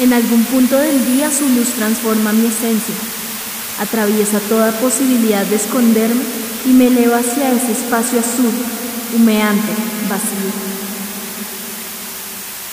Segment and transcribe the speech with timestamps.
[0.00, 2.94] En algún punto del día su luz transforma mi esencia,
[3.78, 6.22] atraviesa toda posibilidad de esconderme
[6.64, 8.50] y me eleva hacia ese espacio azul,
[9.14, 9.72] humeante,
[10.08, 10.50] vacío.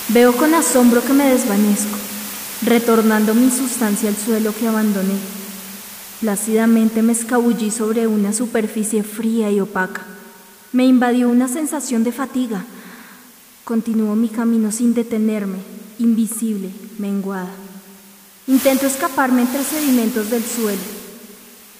[0.08, 1.98] Veo con asombro que me desvanezco,
[2.64, 5.18] retornando mi sustancia al suelo que abandoné.
[6.22, 10.02] Plácidamente me escabullí sobre una superficie fría y opaca.
[10.72, 12.64] Me invadió una sensación de fatiga.
[13.64, 15.58] Continúo mi camino sin detenerme,
[15.98, 17.50] invisible, menguada.
[18.46, 20.80] Intento escaparme entre sedimentos del suelo.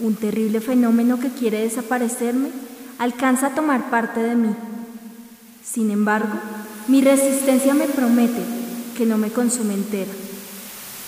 [0.01, 2.51] Un terrible fenómeno que quiere desaparecerme
[2.99, 4.55] alcanza a tomar parte de mí.
[5.65, 6.39] Sin embargo,
[6.89, 8.43] mi resistencia me promete
[8.97, 10.13] que no me consume entera.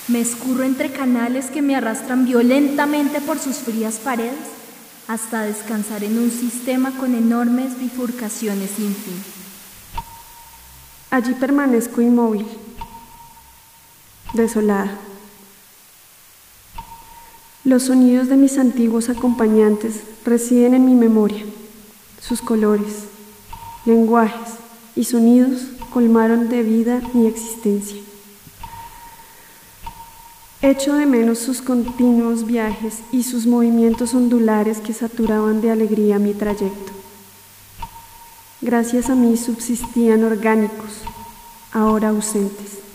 [0.09, 4.61] Me escurro entre canales que me arrastran violentamente por sus frías paredes
[5.09, 9.23] hasta descansar en un sistema con enormes bifurcaciones sin fin.
[11.11, 12.47] Allí permanezco inmóvil,
[14.35, 14.99] desolada.
[17.65, 21.45] Los sonidos de mis antiguos acompañantes residen en mi memoria.
[22.21, 23.05] Sus colores,
[23.85, 24.55] lenguajes
[24.97, 28.01] y sonidos colmaron de vida mi existencia.
[30.63, 36.35] Echo de menos sus continuos viajes y sus movimientos ondulares que saturaban de alegría mi
[36.35, 36.93] trayecto.
[38.61, 41.01] Gracias a mí subsistían orgánicos,
[41.73, 42.90] ahora ausentes.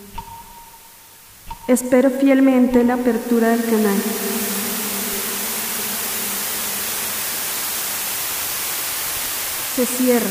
[1.68, 3.98] Espero fielmente la apertura del canal.
[9.76, 10.30] Se cierra.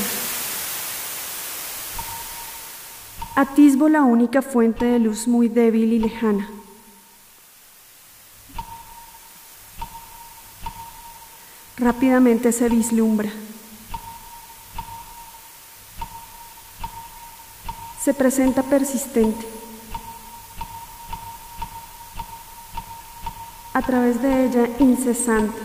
[3.34, 6.48] Atisbo la única fuente de luz muy débil y lejana.
[11.76, 13.30] Rápidamente se vislumbra.
[18.00, 19.53] Se presenta persistente.
[23.76, 25.58] A través de ella incesante.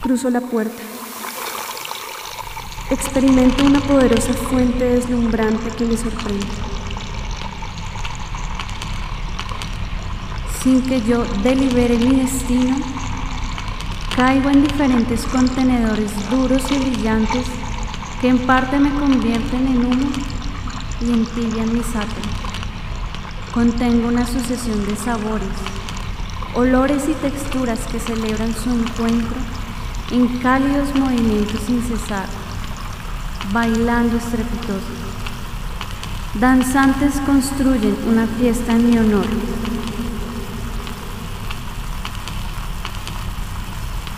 [0.00, 0.80] Cruzo la puerta.
[2.88, 6.46] Experimento una poderosa fuente deslumbrante que me sorprende.
[10.62, 12.76] Sin que yo delibere mi destino,
[14.14, 17.46] caigo en diferentes contenedores duros y brillantes
[18.20, 20.10] que en parte me convierten en humo
[21.00, 22.30] y entibian mi sátiro.
[23.52, 25.48] Contengo una sucesión de sabores,
[26.58, 29.36] olores y texturas que celebran su encuentro
[30.10, 32.26] en cálidos movimientos sin cesar
[33.52, 34.92] bailando estrepitoso.
[36.34, 39.26] Danzantes construyen una fiesta en mi honor.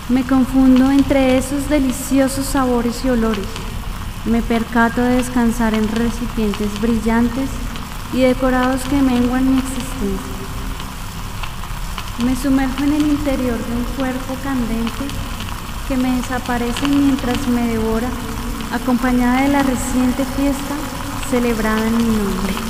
[0.08, 3.46] Me confundo entre esos deliciosos sabores y olores.
[4.24, 7.50] Me percato de descansar en recipientes brillantes
[8.14, 10.39] y decorados que menguan mi existencia.
[12.24, 15.04] Me sumerjo en el interior de un cuerpo candente
[15.88, 18.08] que me desaparece mientras me devora
[18.72, 20.74] acompañada de la reciente fiesta
[21.30, 22.69] celebrada en mi nombre.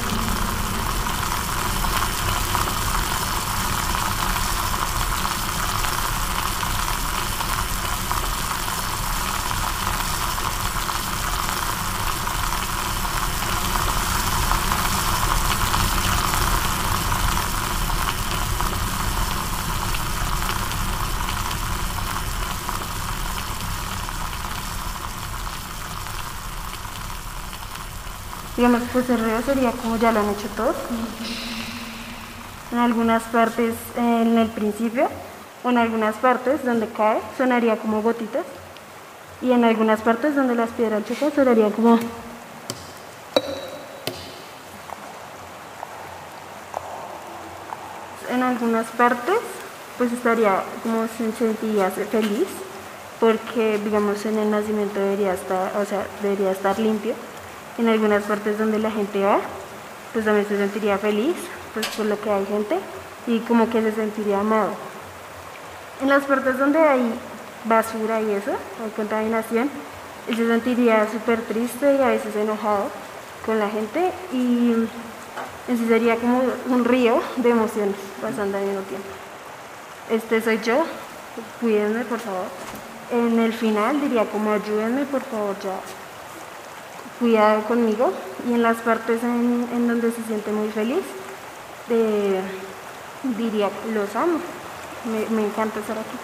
[29.08, 30.76] El río sería como ya lo han hecho todos.
[32.72, 35.08] En algunas partes en el principio,
[35.62, 38.44] o en algunas partes donde cae, sonaría como gotitas.
[39.42, 41.98] Y en algunas partes donde las piedras chocan, sonaría como...
[48.28, 49.38] En algunas partes,
[49.98, 52.46] pues estaría como se sentiría feliz,
[53.18, 57.14] porque digamos en el nacimiento debería estar, o sea, debería estar limpio
[57.80, 59.40] en algunas partes donde la gente va,
[60.12, 61.34] pues también se sentiría feliz,
[61.72, 62.78] pues por lo que hay gente
[63.26, 64.70] y como que se sentiría amado.
[66.02, 67.02] En las partes donde hay
[67.64, 68.52] basura y eso,
[68.84, 69.70] hay contaminación,
[70.28, 72.88] él se sentiría súper triste y a veces enojado
[73.46, 74.72] con la gente y
[75.68, 79.08] en sí sería como un río de emociones pasando al mismo tiempo.
[80.10, 80.84] Este soy yo,
[81.60, 82.46] cuídenme por favor.
[83.10, 85.80] En el final diría como ayúdenme por favor ya
[87.20, 88.12] cuidado conmigo
[88.48, 91.02] y en las partes en, donde se siente muy feliz,
[93.36, 94.38] diría, los amo,
[95.04, 96.16] me, me encanta estar aquí.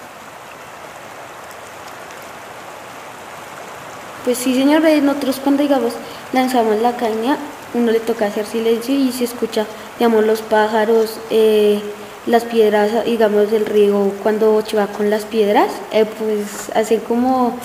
[4.25, 5.93] Pues sí, señor, nosotros cuando digamos
[6.33, 7.37] lanzamos la caña,
[7.75, 9.67] uno le toca hacer silencio y se escucha,
[9.99, 11.81] digamos, los pájaros, eh,
[12.27, 17.57] las piedras, digamos, del río cuando va con las piedras, eh, pues hacen como,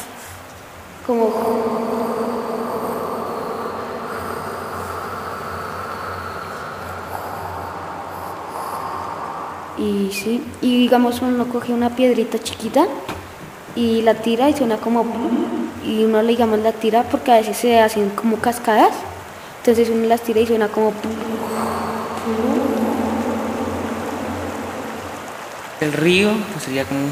[1.08, 2.01] como
[9.82, 12.86] y sí, y digamos uno coge una piedrita chiquita
[13.76, 15.06] y la tira y suena como
[15.84, 18.94] y uno le digamos la tira porque a veces se hacen como cascadas
[19.58, 20.94] entonces uno las tira y suena como
[25.80, 27.08] el río pues sería como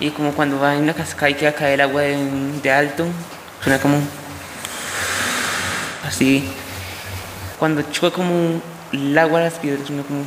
[0.00, 3.06] y como cuando va en una cascada y queda caer el agua de, alto
[3.62, 3.96] suena como
[6.06, 6.46] así
[7.60, 8.60] cuando choca como
[8.90, 10.24] el agua a las piedras suena como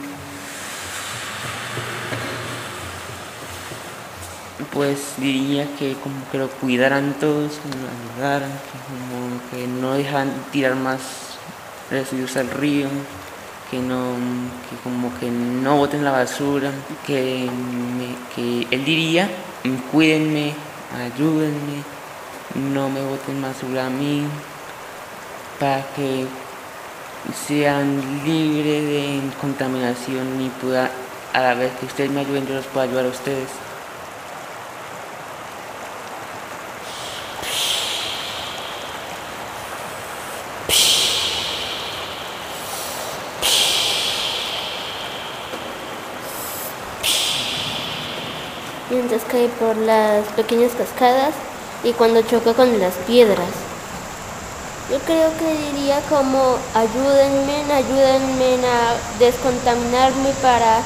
[4.71, 9.93] pues diría que como que lo cuidaran todos, que lo ayudaran, que como que no
[9.93, 10.99] dejan tirar más
[11.91, 12.87] residuos al río,
[13.69, 14.13] que no
[14.69, 16.71] que como que no boten la basura,
[17.05, 17.49] que,
[18.35, 19.29] que él diría,
[19.91, 20.53] cuídenme,
[20.95, 21.83] ayúdenme,
[22.71, 24.23] no me boten basura a mí,
[25.59, 26.25] para que
[27.31, 30.91] sean libres de contaminación y pueda
[31.33, 33.49] a la vez que ustedes me ayuden yo los puedo ayudar a ustedes.
[48.93, 51.33] mientras cae por las pequeñas cascadas
[51.83, 53.72] y cuando choca con las piedras.
[54.91, 60.81] Yo creo que diría como ayúdenme, ayúdenme a descontaminarme para,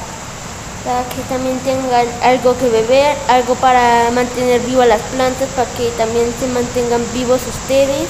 [0.84, 5.90] para que también tengan algo que beber, algo para mantener vivas las plantas, para que
[5.98, 8.08] también se mantengan vivos ustedes.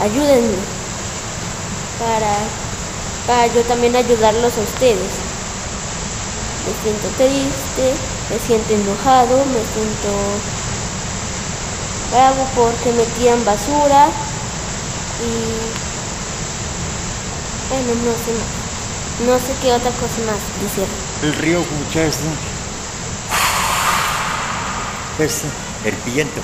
[0.00, 0.58] Ayúdenme
[2.00, 2.34] para,
[3.26, 5.14] para yo también ayudarlos a ustedes.
[6.66, 7.94] Me siento triste,
[8.30, 10.10] me siento enojado, me siento
[12.10, 14.08] bravo porque me tiran basura
[15.20, 15.26] y
[17.68, 18.66] bueno, no sé más.
[19.26, 20.86] No sé qué otra cosa más decir.
[21.22, 22.18] El río escucha es,
[25.18, 25.42] es
[25.84, 26.40] el viento.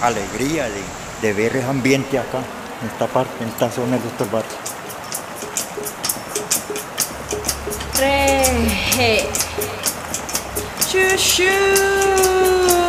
[0.00, 0.82] Alegría de,
[1.22, 2.38] de ver el ambiente acá,
[2.80, 4.54] en esta parte, en esta zona de estos barrios.
[7.98, 9.28] Re,
[10.88, 12.81] shoo, shoo.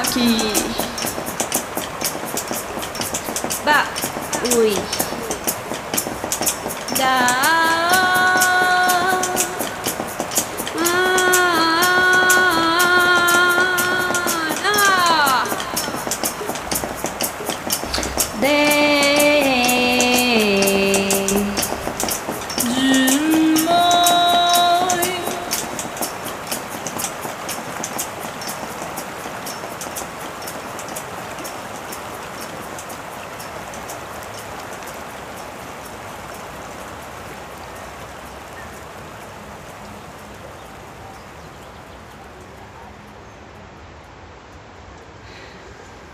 [0.00, 0.52] Aquí.
[4.56, 4.74] Uy.
[6.96, 7.16] Ya.
[7.28, 7.51] Ah,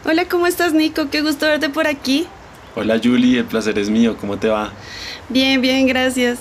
[0.04, 1.10] Hola, ¿cómo estás, Nico?
[1.10, 2.26] Qué gusto verte por aquí.
[2.76, 4.72] Hola Julie, el placer es mío, ¿cómo te va?
[5.28, 6.38] Bien, bien, gracias.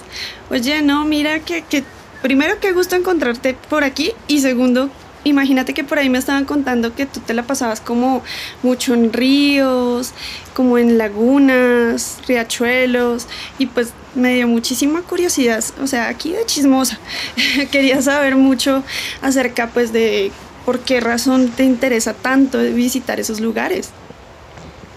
[0.52, 1.84] Oye, no, mira que, que
[2.22, 4.92] primero qué gusto encontrarte por aquí y segundo,
[5.24, 8.24] imagínate que por ahí me estaban contando que tú te la pasabas como
[8.62, 10.14] mucho en ríos,
[10.54, 17.00] como en lagunas, riachuelos y pues me dio muchísima curiosidad, o sea, aquí de chismosa.
[17.72, 18.84] Quería saber mucho
[19.24, 20.32] acerca pues de
[20.68, 23.92] por qué razón te interesa tanto visitar esos lugares.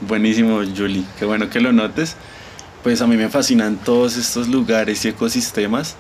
[0.01, 2.17] Buenísimo Julie, qué bueno que lo notes.
[2.83, 5.95] Pues a mí me fascinan todos estos lugares y ecosistemas,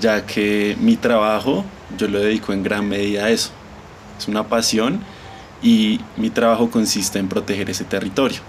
[0.00, 1.62] ya que mi trabajo
[1.98, 3.50] yo lo dedico en gran medida a eso.
[4.18, 5.00] Es una pasión
[5.62, 8.40] y mi trabajo consiste en proteger ese territorio.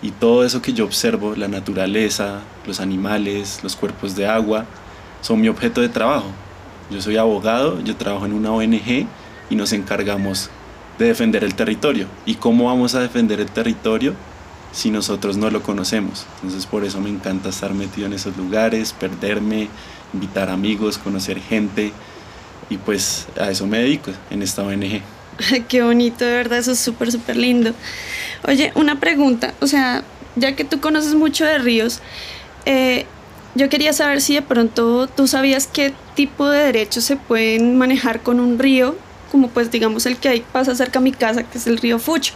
[0.00, 4.64] Y todo eso que yo observo, la naturaleza, los animales, los cuerpos de agua,
[5.20, 6.30] son mi objeto de trabajo.
[6.90, 9.06] Yo soy abogado, yo trabajo en una ONG
[9.50, 10.50] y nos encargamos
[10.98, 12.06] de defender el territorio.
[12.26, 14.14] ¿Y cómo vamos a defender el territorio
[14.72, 16.26] si nosotros no lo conocemos?
[16.36, 19.68] Entonces por eso me encanta estar metido en esos lugares, perderme,
[20.12, 21.92] invitar amigos, conocer gente
[22.70, 25.02] y pues a eso me dedico en esta ONG.
[25.68, 27.72] Qué bonito, de verdad, eso es súper, súper lindo.
[28.46, 30.04] Oye, una pregunta, o sea,
[30.36, 32.00] ya que tú conoces mucho de ríos,
[32.66, 33.06] eh,
[33.54, 38.22] yo quería saber si de pronto tú sabías qué tipo de derechos se pueden manejar
[38.22, 38.96] con un río,
[39.34, 41.98] como pues digamos el que ahí pasa cerca a mi casa, que es el río
[41.98, 42.34] Fucho.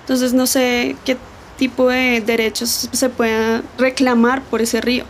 [0.00, 1.16] Entonces no sé qué
[1.56, 5.04] tipo de derechos se pueda reclamar por ese río.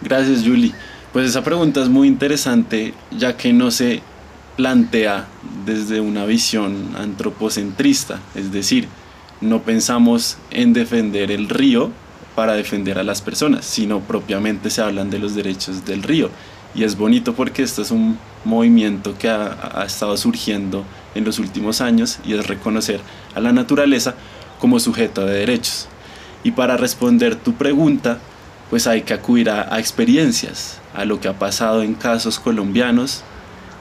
[0.00, 0.72] Gracias Julie.
[1.12, 4.00] Pues esa pregunta es muy interesante ya que no se
[4.54, 5.26] plantea
[5.66, 8.86] desde una visión antropocentrista, es decir,
[9.40, 11.90] no pensamos en defender el río
[12.36, 16.30] para defender a las personas, sino propiamente se hablan de los derechos del río.
[16.74, 21.80] Y es bonito porque esto es un movimiento que ha, estado surgiendo en los últimos
[21.80, 23.00] años y es reconocer
[23.34, 24.14] a la naturaleza
[24.58, 25.86] como sujeto de derechos.
[26.42, 28.18] Y para responder tu pregunta,
[28.70, 33.22] pues hay que acudir a, experiencias, a lo que ha pasado en casos colombianos,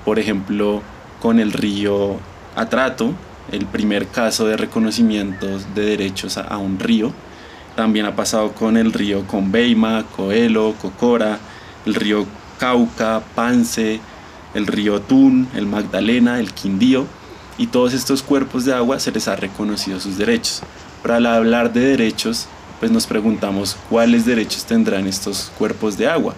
[0.06, 0.82] por ejemplo,
[1.20, 2.20] con el río
[2.56, 3.14] Atrato,
[3.52, 7.12] el primer caso de reconocimiento de derechos a, a un río.
[7.76, 11.40] También ha pasado con el río Conveima, Coelho, Cocora,
[11.86, 12.28] el río
[12.60, 14.00] Cauca, Pance,
[14.54, 17.06] el río Tun, el Magdalena, el Quindío,
[17.58, 20.62] y todos estos cuerpos de agua se les ha reconocido sus derechos.
[21.02, 22.48] Pero al hablar de derechos,
[22.80, 26.36] pues nos preguntamos cuáles derechos tendrán estos cuerpos de agua.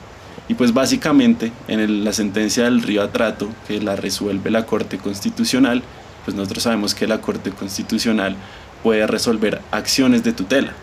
[0.48, 5.82] Y pues básicamente en la sentencia del río Atrato, que la resuelve la Corte Constitucional,
[6.24, 8.36] pues nosotros sabemos que la Corte Constitucional
[8.84, 10.74] puede resolver acciones de tutela.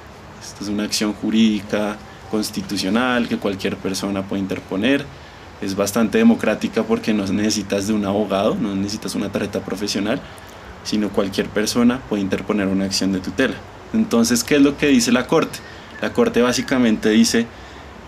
[0.43, 1.97] Esta es una acción jurídica
[2.33, 5.05] constitucional que cualquier persona puede interponer.
[5.61, 10.19] Es bastante democrática porque no necesitas de un abogado, no necesitas una tarjeta profesional,
[10.83, 13.55] sino cualquier persona puede interponer una acción de tutela.
[13.93, 15.59] Entonces, ¿qué es lo que dice la Corte?
[16.01, 17.47] La Corte básicamente dice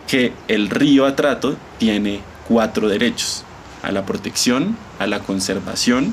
[0.09, 3.45] que el río Atrato tiene cuatro derechos,
[3.83, 6.07] a la protección, a la conservación,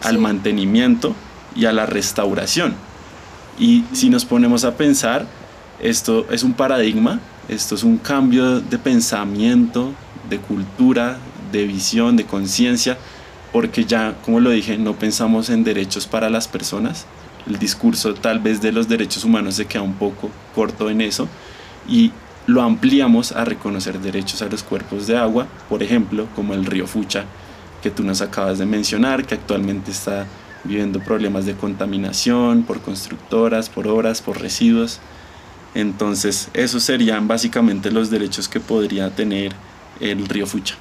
[0.00, 0.08] sí.
[0.08, 1.14] al mantenimiento
[1.54, 2.74] y a la restauración.
[3.58, 5.26] Y si nos ponemos a pensar,
[5.80, 9.92] esto es un paradigma, esto es un cambio de pensamiento,
[10.28, 11.18] de cultura,
[11.50, 12.96] de visión, de conciencia,
[13.52, 17.06] porque ya, como lo dije, no pensamos en derechos para las personas.
[17.46, 21.28] El discurso tal vez de los derechos humanos se queda un poco corto en eso
[21.88, 22.12] y
[22.46, 26.86] lo ampliamos a reconocer derechos a los cuerpos de agua, por ejemplo, como el río
[26.86, 27.24] Fucha,
[27.82, 30.26] que tú nos acabas de mencionar, que actualmente está
[30.64, 35.00] viviendo problemas de contaminación por constructoras, por obras, por residuos.
[35.74, 39.52] Entonces, esos serían básicamente los derechos que podría tener
[40.00, 40.76] el río Fucha.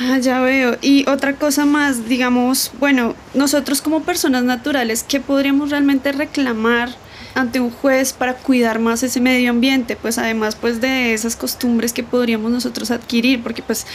[0.00, 0.78] Ah, ya veo.
[0.80, 6.90] Y otra cosa más, digamos, bueno, nosotros como personas naturales, ¿qué podríamos realmente reclamar
[7.34, 11.92] ante un juez para cuidar más ese medio ambiente, pues además pues de esas costumbres
[11.92, 13.86] que podríamos nosotros adquirir, porque pues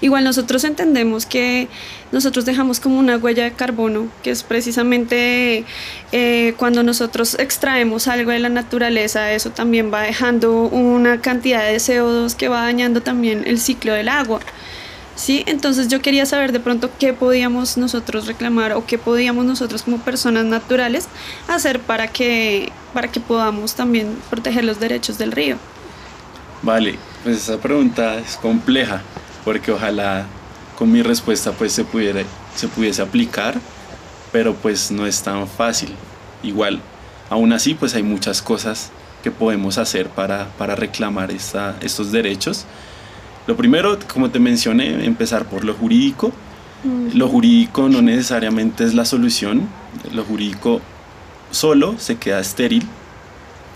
[0.00, 1.68] igual nosotros entendemos que
[2.12, 5.64] nosotros dejamos como una huella de carbono, que es precisamente
[6.12, 11.76] eh, cuando nosotros extraemos algo de la naturaleza, eso también va dejando una cantidad de
[11.76, 14.40] CO2 que va dañando también el ciclo del agua.
[15.16, 15.44] ¿Sí?
[15.46, 19.98] Entonces yo quería saber de pronto qué podíamos nosotros reclamar o qué podíamos nosotros como
[19.98, 21.08] personas naturales
[21.48, 25.56] hacer para que, para que podamos también proteger los derechos del río.
[26.62, 29.02] Vale, pues esa pregunta es compleja
[29.44, 30.26] porque ojalá
[30.78, 32.22] con mi respuesta pues se, pudiera,
[32.54, 33.54] se pudiese aplicar,
[34.32, 35.94] pero pues no es tan fácil.
[36.42, 36.80] Igual,
[37.30, 38.90] aún así pues hay muchas cosas
[39.22, 42.66] que podemos hacer para, para reclamar esta, estos derechos
[43.46, 46.32] lo primero, como te mencioné, empezar por lo jurídico.
[47.14, 49.68] Lo jurídico no necesariamente es la solución.
[50.12, 50.80] Lo jurídico
[51.50, 52.86] solo se queda estéril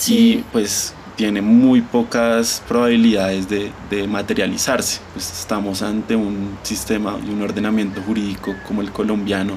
[0.06, 5.00] y pues tiene muy pocas probabilidades de, materializarse.
[5.12, 9.54] Pues estamos ante un sistema y un ordenamiento jurídico como el colombiano,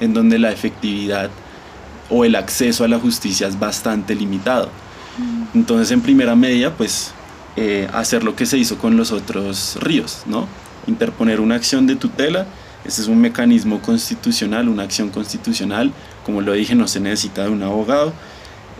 [0.00, 1.30] en donde la efectividad
[2.08, 4.70] o el acceso a la justicia es bastante limitado.
[5.54, 7.12] Entonces, en primera medida, pues
[7.56, 10.48] eh, hacer lo que se hizo con los otros ríos, ¿no?
[10.86, 12.46] Interponer una acción de tutela,
[12.84, 15.92] este es un mecanismo constitucional, una acción constitucional,
[16.24, 18.12] como lo dije, no se necesita de un abogado,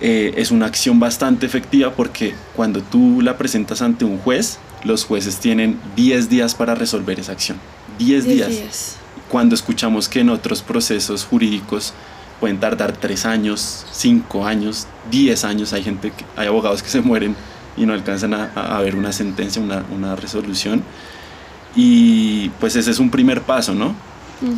[0.00, 5.05] eh, es una acción bastante efectiva porque cuando tú la presentas ante un juez, los
[5.05, 7.59] jueces tienen 10 días para resolver esa acción.
[7.99, 8.49] 10 días.
[8.49, 8.97] días.
[9.29, 11.95] Cuando escuchamos que en otros procesos jurídicos
[12.41, 17.37] pueden tardar 3 años, 5 años, 10 años, hay gente, hay abogados que se mueren
[17.76, 20.83] y no alcanzan a, ver una sentencia, una, una, resolución.
[21.75, 23.95] Y pues ese es un primer paso, ¿no?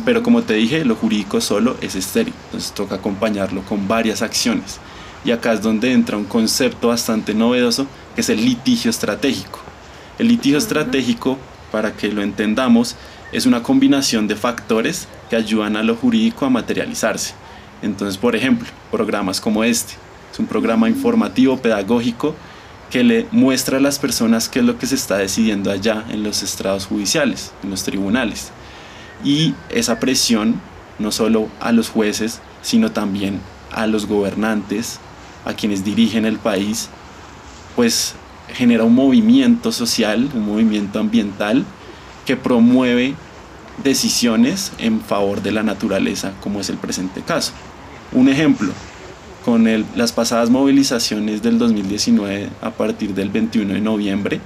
[0.03, 4.79] Pero como te dije, lo jurídico solo es estéril, entonces toca acompañarlo con varias acciones.
[5.23, 9.59] Y acá es donde entra un concepto bastante novedoso, que es el litigio estratégico.
[10.17, 11.37] El litigio estratégico,
[11.71, 12.95] para que lo entendamos,
[13.31, 17.33] es una combinación de factores que ayudan a lo jurídico a materializarse.
[17.81, 19.93] Entonces, por ejemplo, programas como este,
[20.31, 22.35] es un programa informativo, pedagógico,
[22.95, 26.23] que le muestra a las personas qué es lo que se está decidiendo allá en
[26.23, 28.53] los estrados judiciales, en los tribunales.
[29.21, 30.61] Y esa presión,
[30.97, 35.01] no solo a los jueces, sino también a los gobernantes,
[35.43, 36.87] a quienes dirigen el país,
[37.75, 38.15] pues
[38.53, 41.65] genera un movimiento social, un movimiento ambiental
[42.25, 43.13] que promueve
[43.83, 47.51] decisiones en favor de la naturaleza, como es el presente caso.
[48.13, 48.71] Un ejemplo,
[49.45, 54.41] con el, las pasadas movilizaciones del 2019 a partir del 21 de noviembre,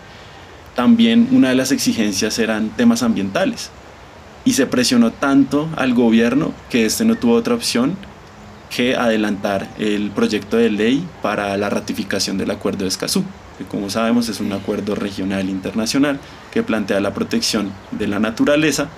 [0.75, 3.71] también una de las exigencias eran temas ambientales.
[4.43, 7.95] Y se presionó tanto al gobierno que este no tuvo otra opción
[8.69, 13.23] que adelantar el proyecto de ley para la ratificación del Acuerdo de Escazú,
[13.57, 16.19] que como sabemos es un acuerdo regional internacional
[16.51, 18.89] que plantea la protección de la naturaleza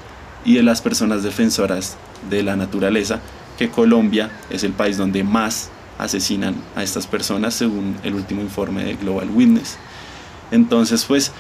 [0.46, 1.96] y de las personas defensoras
[2.30, 3.20] de la naturaleza,
[3.60, 5.70] que Colombia es el país donde más
[6.02, 9.78] asesinan a estas personas según el último informe de Global Witness.
[10.52, 11.32] Entonces, pues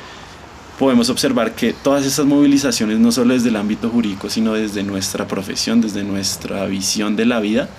[0.80, 5.28] podemos observar que todas estas movilizaciones, no solo desde el ámbito jurídico, sino desde nuestra
[5.28, 7.70] profesión, desde nuestra visión de la vida,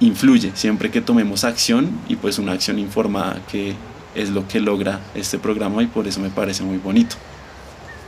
[0.00, 3.74] influye siempre que tomemos acción y pues una acción informada que
[4.14, 7.16] es lo que logra este programa y por eso me parece muy bonito.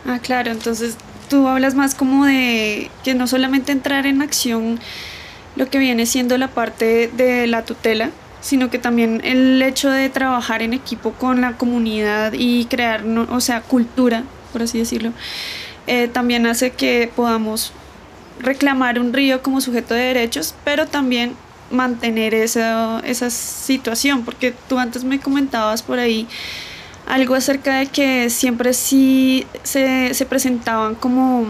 [0.07, 0.97] Ah, claro, entonces
[1.29, 4.81] tú hablas más como de que no solamente entrar en acción
[5.57, 10.09] lo que viene siendo la parte de la tutela, sino que también el hecho de
[10.09, 15.13] trabajar en equipo con la comunidad y crear, o sea, cultura, por así decirlo,
[15.87, 17.73] eh, también hace que podamos
[18.41, 21.35] reclamar un río como sujeto de derechos, pero también
[21.71, 26.27] mantener esa, esa situación, porque tú antes me comentabas por ahí
[27.07, 31.47] algo acerca de que siempre sí se, se presentaban como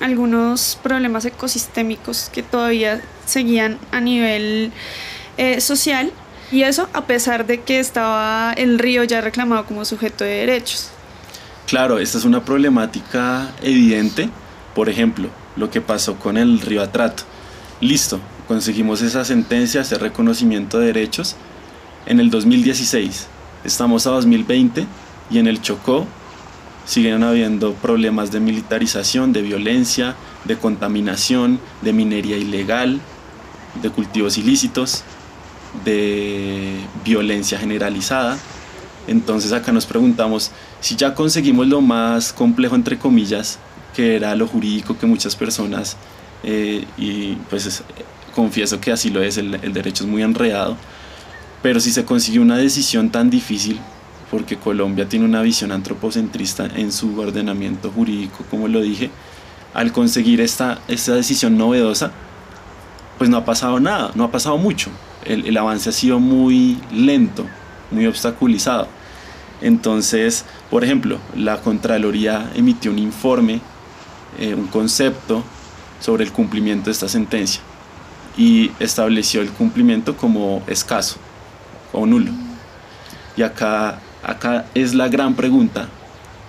[0.00, 4.72] algunos problemas ecosistémicos que todavía seguían a nivel
[5.36, 6.12] eh, social
[6.50, 10.90] y eso a pesar de que estaba el río ya reclamado como sujeto de derechos.
[11.66, 14.30] Claro, esta es una problemática evidente.
[14.74, 17.24] Por ejemplo, lo que pasó con el río Atrato.
[17.80, 21.36] Listo, conseguimos esa sentencia, ese reconocimiento de derechos
[22.06, 23.26] en el 2016.
[23.64, 24.86] Estamos a 2020
[25.30, 26.06] y en el Chocó
[26.86, 32.98] siguen habiendo problemas de militarización, de violencia, de contaminación, de minería ilegal,
[33.82, 35.04] de cultivos ilícitos,
[35.84, 38.38] de violencia generalizada.
[39.06, 40.50] Entonces acá nos preguntamos
[40.80, 43.58] si ya conseguimos lo más complejo entre comillas,
[43.94, 45.96] que era lo jurídico que muchas personas,
[46.42, 47.82] eh, y pues
[48.34, 50.76] confieso que así lo es, el, el derecho es muy enredado,
[51.62, 53.80] Pero si se consiguió una decisión tan difícil,
[54.30, 59.10] porque Colombia tiene una visión antropocentrista en su ordenamiento jurídico, como lo dije,
[59.74, 62.12] al conseguir esta, esta decisión novedosa,
[63.16, 64.90] pues no ha pasado nada, no ha pasado mucho.
[65.24, 67.46] El, avance ha sido muy lento,
[67.90, 68.88] muy obstaculizado.
[69.60, 73.60] Entonces, por ejemplo, la Contraloría emitió un informe,
[74.38, 75.42] eh, un concepto
[76.00, 77.60] sobre el cumplimiento de esta sentencia
[78.36, 81.16] y estableció el cumplimiento como escaso
[81.92, 82.30] o nulo.
[83.36, 85.88] Y acá, acá es la gran pregunta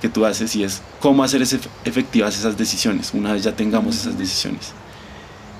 [0.01, 4.17] que tú haces y es cómo hacer efectivas esas decisiones una vez ya tengamos esas
[4.17, 4.73] decisiones.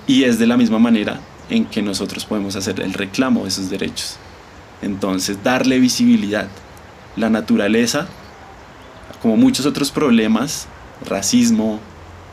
[0.08, 1.20] Y es de la misma manera
[1.50, 4.18] en que nosotros podemos hacer el reclamo de esos derechos.
[4.82, 6.48] Entonces, darle visibilidad.
[7.16, 8.08] La naturaleza,
[9.22, 10.68] como muchos otros problemas,
[11.06, 11.80] racismo,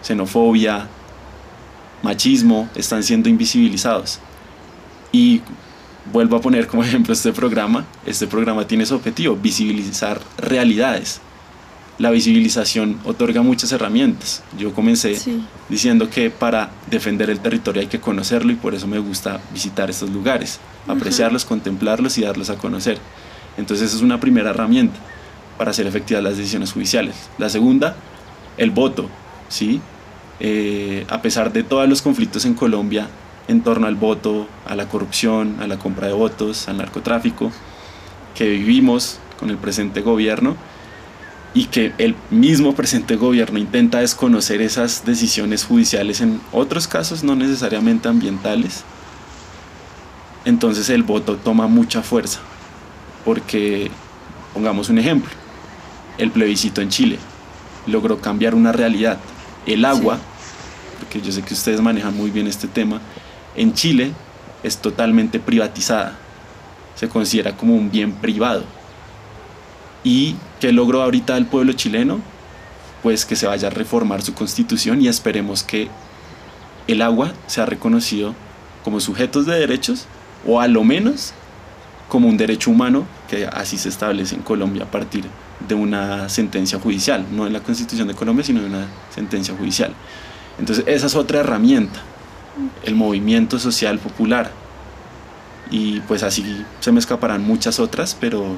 [0.03, 0.89] xenofobia,
[2.03, 4.21] machismo, están siendo invisibilizados.
[5.13, 5.41] Y
[6.13, 7.85] vuelvo a poner como ejemplo este programa.
[8.05, 11.21] Este programa tiene su objetivo, visibilizar realidades.
[11.99, 14.43] La visibilización otorga muchas herramientas.
[14.59, 15.17] Yo comencé
[15.71, 19.89] diciendo que para defender el territorio hay que conocerlo y por eso me gusta visitar
[19.89, 22.99] estos lugares, apreciarlos, contemplarlos y darlos a conocer.
[23.57, 24.99] Entonces es una primera herramienta
[25.57, 27.15] para hacer efectivas las decisiones judiciales.
[27.39, 27.97] La segunda,
[28.59, 29.09] el voto.
[29.49, 29.81] ¿sí?
[30.39, 33.09] Eh, a pesar de todos los conflictos en Colombia
[33.49, 37.53] en torno al voto, a la corrupción, a la compra de votos, al narcotráfico,
[38.35, 40.57] que vivimos con el presente gobierno
[41.57, 47.35] y que el mismo presente gobierno intenta desconocer esas decisiones judiciales en otros casos no
[47.35, 48.85] necesariamente ambientales,
[50.45, 52.41] entonces el voto toma mucha fuerza,
[53.25, 53.91] porque
[54.53, 55.31] pongamos un ejemplo,
[56.19, 57.19] el plebiscito en Chile
[57.87, 59.17] logró cambiar una realidad,
[59.65, 60.19] el agua,
[60.99, 63.01] porque yo sé que ustedes manejan muy bien este tema,
[63.57, 64.13] en Chile
[64.63, 66.19] es totalmente privatizada,
[66.97, 68.65] se considera como un bien privado.
[70.05, 72.21] ¿Y qué logró ahorita el pueblo chileno?
[73.03, 75.89] Pues que se vaya a reformar su constitución y esperemos que
[76.89, 78.35] el agua sea reconocido
[78.85, 80.07] como sujetos de derechos
[80.47, 81.33] o a lo menos
[82.09, 85.25] como un derecho humano que así se establece en Colombia a partir
[85.67, 89.93] de una sentencia judicial, no en la constitución de Colombia, sino de una sentencia judicial.
[90.59, 92.01] Entonces esa es otra herramienta,
[92.85, 94.53] el movimiento social popular.
[95.71, 98.57] Y pues así se me escaparán muchas otras, pero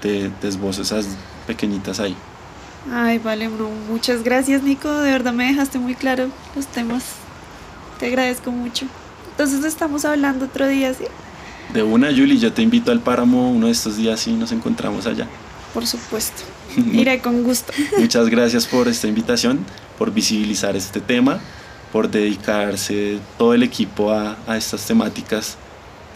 [0.00, 1.06] te desbozo esas
[1.46, 2.16] pequeñitas ahí.
[2.90, 7.04] Ay, vale, muchas gracias Nico, de verdad me dejaste muy claro los temas.
[7.98, 8.86] Te agradezco mucho.
[9.32, 11.04] Entonces estamos hablando otro día, ¿sí?
[11.72, 15.06] De una, Julie, yo te invito al páramo uno de estos días y nos encontramos
[15.06, 15.26] allá.
[15.74, 16.42] Por supuesto.
[16.92, 17.72] Iré con gusto.
[17.98, 19.64] Muchas gracias por esta invitación,
[19.98, 21.38] por visibilizar este tema,
[21.92, 25.56] por dedicarse todo el equipo a, a estas temáticas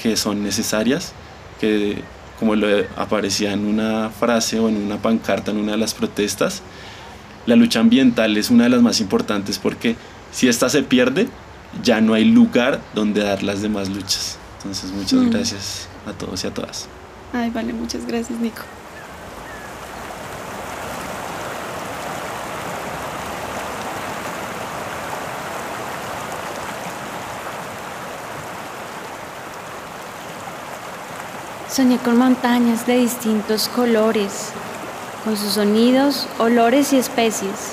[0.02, 1.12] que son necesarias,
[1.60, 2.02] que
[2.44, 6.60] como lo aparecía en una frase o en una pancarta en una de las protestas,
[7.46, 9.96] la lucha ambiental es una de las más importantes porque
[10.30, 11.26] si esta se pierde,
[11.82, 14.36] ya no hay lugar donde dar las demás luchas.
[14.58, 15.30] Entonces, muchas mm.
[15.30, 16.86] gracias a todos y a todas.
[17.32, 18.60] Ay, vale, muchas gracias, Nico.
[31.74, 34.50] Soñé con montañas de distintos colores,
[35.24, 37.72] con sus sonidos, olores y especies,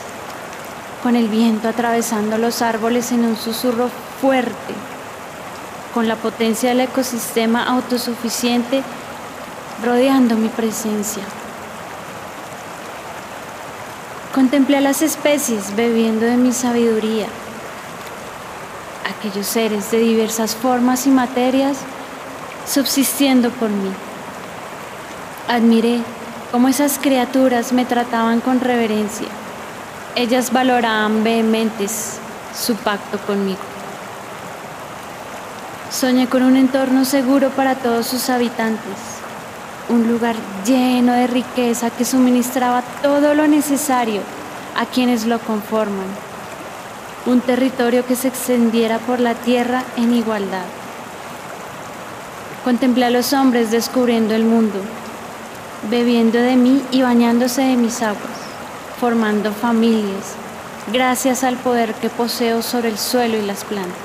[1.03, 4.73] con el viento atravesando los árboles en un susurro fuerte,
[5.93, 8.81] con la potencia del ecosistema autosuficiente
[9.85, 11.21] rodeando mi presencia.
[14.33, 17.27] Contemplé a las especies bebiendo de mi sabiduría,
[19.15, 21.77] aquellos seres de diversas formas y materias
[22.71, 23.91] subsistiendo por mí.
[25.49, 25.99] Admiré
[26.51, 29.27] cómo esas criaturas me trataban con reverencia.
[30.15, 32.19] Ellas valoraban vehementes
[32.55, 33.59] su pacto conmigo.
[35.91, 38.97] Soñé con un entorno seguro para todos sus habitantes,
[39.89, 44.21] un lugar lleno de riqueza que suministraba todo lo necesario
[44.77, 46.07] a quienes lo conforman,
[47.25, 50.80] un territorio que se extendiera por la tierra en igualdad.
[52.63, 54.77] Contemplé a los hombres descubriendo el mundo,
[55.89, 58.37] bebiendo de mí y bañándose de mis aguas,
[58.99, 60.35] formando familias,
[60.93, 63.97] gracias al poder que poseo sobre el suelo y las plantas.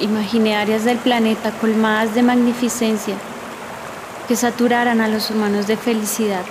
[0.00, 3.14] Imaginé áreas del planeta colmadas de magnificencia
[4.26, 6.42] que saturaran a los humanos de felicidad.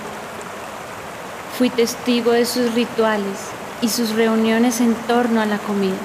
[1.58, 3.50] Fui testigo de sus rituales
[3.82, 5.98] y sus reuniones en torno a la comida.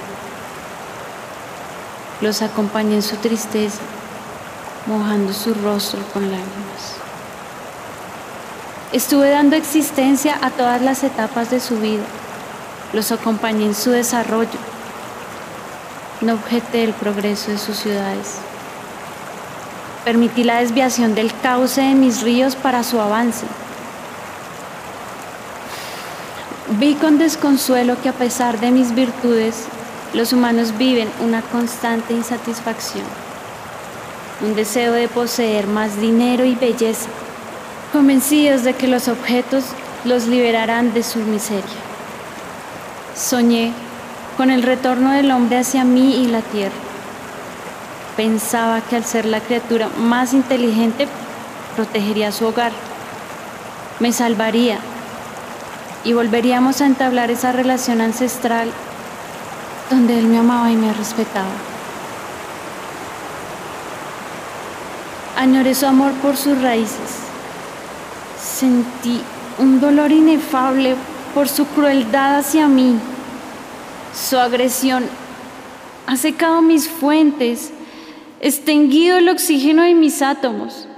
[2.20, 3.80] Los acompañé en su tristeza
[4.86, 6.96] mojando su rostro con lágrimas.
[8.92, 12.04] Estuve dando existencia a todas las etapas de su vida.
[12.92, 14.58] Los acompañé en su desarrollo.
[16.20, 18.36] No objeté el progreso de sus ciudades.
[20.04, 23.46] Permití la desviación del cauce de mis ríos para su avance.
[26.78, 29.66] Vi con desconsuelo que a pesar de mis virtudes,
[30.14, 33.04] los humanos viven una constante insatisfacción,
[34.42, 37.08] un deseo de poseer más dinero y belleza
[37.92, 39.64] convencidos de que los objetos
[40.04, 41.62] los liberarán de su miseria.
[43.14, 43.72] Soñé
[44.36, 46.72] con el retorno del hombre hacia mí y la tierra.
[48.16, 51.06] Pensaba que al ser la criatura más inteligente,
[51.76, 52.72] protegería su hogar,
[54.00, 54.78] me salvaría
[56.04, 58.68] y volveríamos a entablar esa relación ancestral
[59.90, 61.71] donde él me amaba y me respetaba.
[65.36, 67.22] Añoré su amor por sus raíces
[68.42, 69.20] Sentí
[69.58, 70.94] un dolor inefable
[71.34, 72.96] por su crueldad hacia mí.
[74.12, 75.04] Su agresión
[76.06, 77.72] ha secado mis fuentes,
[78.40, 80.88] extinguido el oxígeno de mis átomos,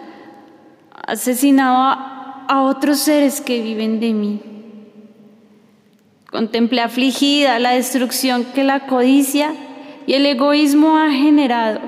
[1.06, 2.10] asesinado a,
[2.62, 4.40] otros seres que viven de mí.
[6.30, 9.54] Contemplé afligida la destrucción que la codicia
[10.06, 11.80] y el egoísmo ha generado.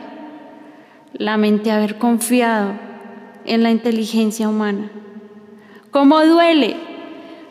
[1.18, 2.72] Lamenté haber confiado
[3.44, 4.90] en la inteligencia humana.
[5.90, 6.76] ¿Cómo duele?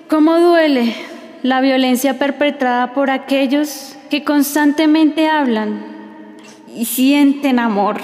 [0.10, 0.94] ¿Cómo duele
[1.42, 5.84] la violencia perpetrada por aquellos que constantemente hablan
[6.76, 7.98] y sienten amor